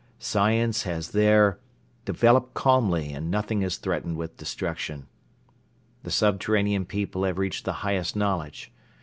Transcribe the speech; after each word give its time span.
Science 0.17 0.81
has 0.81 1.11
there 1.11 1.59
developed 2.05 2.55
calmly 2.55 3.13
and 3.13 3.29
nothing 3.29 3.61
is 3.61 3.77
threatened 3.77 4.17
with 4.17 4.35
destruction. 4.35 5.05
The 6.01 6.09
subterranean 6.09 6.85
people 6.87 7.23
have 7.23 7.37
reached 7.37 7.65
the 7.65 7.71
highest 7.85 8.15
knowledge. 8.15 8.71